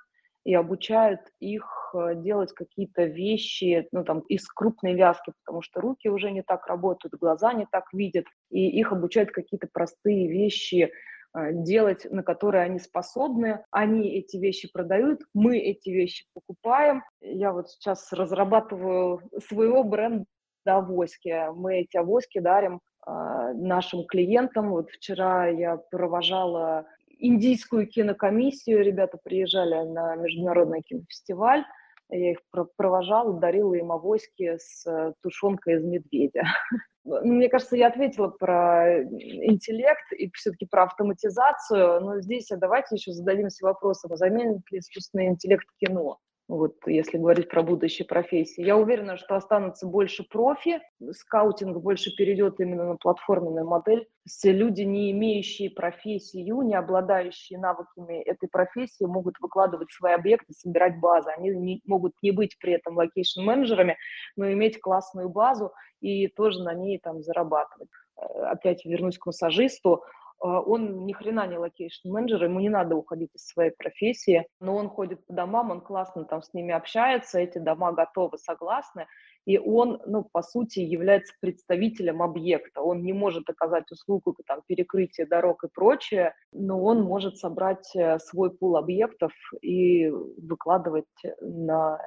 [0.47, 6.07] и обучают их э, делать какие-то вещи, ну, там, из крупной вязки, потому что руки
[6.07, 10.89] уже не так работают, глаза не так видят, и их обучают какие-то простые вещи,
[11.33, 13.59] а, делать, на которые они способны.
[13.71, 17.03] Они эти вещи продают, мы эти вещи покупаем.
[17.19, 20.25] Я вот сейчас разрабатываю своего бренда
[20.63, 21.51] авоськи.
[21.55, 23.11] Мы эти авоськи дарим э,
[23.53, 24.69] нашим клиентам.
[24.69, 26.87] Вот вчера я провожала
[27.19, 31.63] индийскую кинокомиссию, ребята приезжали на международный кинофестиваль,
[32.09, 32.39] я их
[32.77, 36.43] провожала, дарила им авоськи с э, тушенкой из медведя.
[37.09, 43.13] Ну, мне кажется, я ответила про интеллект и все-таки про автоматизацию, но здесь давайте еще
[43.13, 46.19] зададимся вопросом, а заменит ли искусственный интеллект кино?
[46.47, 48.63] Вот если говорить про будущие профессии.
[48.63, 50.79] Я уверена, что останутся больше профи,
[51.11, 54.07] скаутинг больше перейдет именно на платформенную модель.
[54.25, 60.99] Все люди, не имеющие профессию, не обладающие навыками этой профессии, могут выкладывать свои объекты, собирать
[60.99, 61.29] базы.
[61.37, 63.97] Они не, могут не быть при этом location-менеджерами,
[64.37, 67.89] но иметь классную базу и тоже на ней там зарабатывать.
[68.17, 70.03] Э, опять вернусь к массажисту
[70.39, 74.89] он ни хрена не локейшн менеджер, ему не надо уходить из своей профессии, но он
[74.89, 79.07] ходит по домам, он классно там с ними общается, эти дома готовы, согласны,
[79.45, 82.81] и он, ну, по сути, является представителем объекта.
[82.81, 88.19] Он не может оказать услугу, там, перекрытие дорог и прочее, но он может собрать э,
[88.19, 89.31] свой пул объектов
[89.61, 91.05] и выкладывать
[91.39, 91.97] на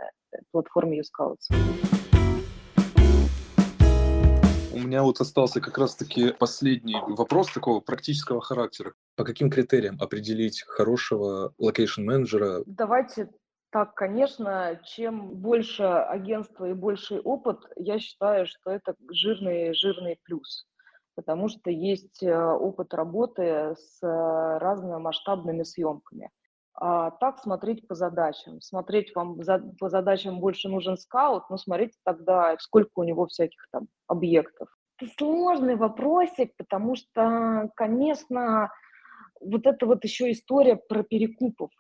[0.53, 2.10] платформе YouScouts.
[4.73, 8.95] У меня вот остался как раз-таки последний вопрос такого практического характера.
[9.17, 12.63] По каким критериям определить хорошего локейшн-менеджера?
[12.67, 13.31] Давайте
[13.71, 20.67] так, конечно, чем больше агентства и больший опыт, я считаю, что это жирный, жирный плюс,
[21.15, 26.31] потому что есть э, опыт работы с э, разными масштабными съемками.
[26.83, 28.61] А так смотреть по задачам.
[28.63, 33.67] Смотреть вам за, по задачам больше нужен скаут, но смотрите тогда, сколько у него всяких
[33.71, 34.69] там объектов.
[34.99, 38.71] Это сложный вопросик, потому что, конечно,
[39.41, 41.71] вот это вот еще история про перекупов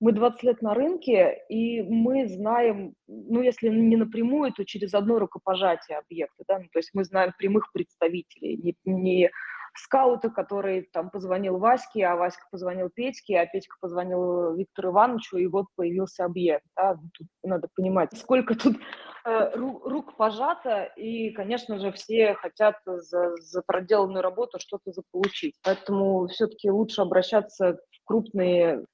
[0.00, 5.18] мы 20 лет на рынке, и мы знаем, ну, если не напрямую, то через одно
[5.18, 9.30] рукопожатие объекта, да, ну, то есть мы знаем прямых представителей, не, не
[9.74, 15.46] скаута, который там позвонил Ваське, а Васька позвонил Петьке, а Петька позвонил Виктору Ивановичу, и
[15.46, 18.76] вот появился объект, да, ну, тут надо понимать, сколько тут
[19.24, 26.26] э, рук пожато, и, конечно же, все хотят за, за проделанную работу что-то заполучить, поэтому
[26.28, 28.84] все-таки лучше обращаться в крупные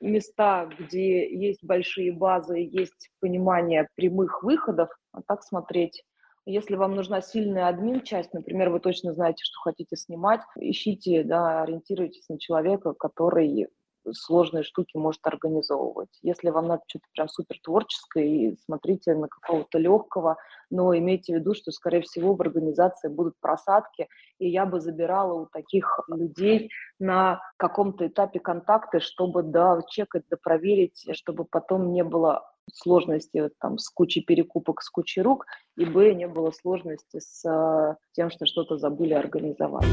[0.00, 6.04] места, где есть большие базы, есть понимание прямых выходов, а так смотреть.
[6.50, 12.26] Если вам нужна сильная админ-часть, например, вы точно знаете, что хотите снимать, ищите, да, ориентируйтесь
[12.30, 13.68] на человека, который
[14.12, 16.10] сложные штуки может организовывать.
[16.22, 20.36] Если вам надо что-то прям супер творческое, смотрите на какого-то легкого,
[20.70, 25.34] но имейте в виду, что, скорее всего, в организации будут просадки, и я бы забирала
[25.34, 32.04] у таких людей на каком-то этапе контакты, чтобы, да, чекать, да, проверить, чтобы потом не
[32.04, 35.46] было сложности там, с кучей перекупок, с кучей рук,
[35.76, 39.86] и, б, не было сложности с э, тем, что что-то забыли организовать.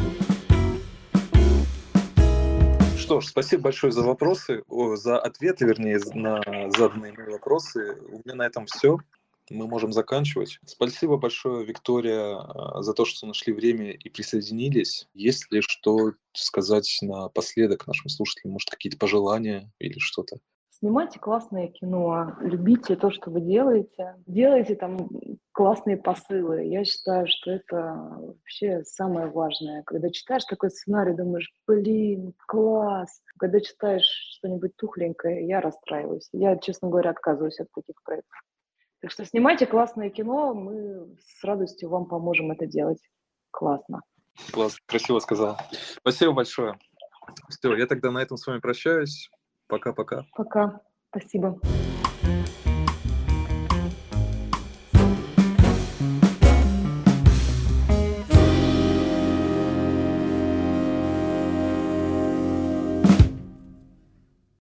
[3.05, 4.63] Что ж, спасибо большое за вопросы,
[4.95, 6.41] за ответы, вернее, на
[6.75, 8.01] заданные мне вопросы.
[8.09, 8.97] У меня на этом все.
[9.51, 10.59] Мы можем заканчивать.
[10.65, 15.07] Спасибо большое, Виктория, а, за то, что нашли время и присоединились.
[15.13, 18.53] Есть ли что сказать напоследок нашим слушателям?
[18.53, 20.37] Может, какие-то пожелания или что-то?
[20.79, 25.07] Снимайте классное кино, любите то, что вы делаете, делайте там
[25.53, 26.65] классные посылы.
[26.65, 27.77] Я считаю, что это
[28.19, 29.83] вообще самое важное.
[29.83, 33.21] Когда читаешь такой сценарий, думаешь, блин, класс.
[33.39, 34.03] Когда читаешь
[34.35, 36.27] что-нибудь тухленькое, я расстраиваюсь.
[36.33, 38.37] Я, честно говоря, отказываюсь от таких проектов.
[38.99, 42.99] Так что снимайте классное кино, мы с радостью вам поможем это делать.
[43.49, 44.01] Классно.
[44.51, 45.57] Класс, красиво сказал.
[45.99, 46.73] Спасибо большое.
[47.47, 49.29] Все, я тогда на этом с вами прощаюсь.
[49.67, 50.25] Пока-пока.
[50.35, 50.81] Пока.
[51.09, 51.59] Спасибо.